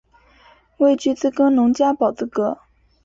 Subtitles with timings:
[0.77, 2.57] 未具自耕农加保资格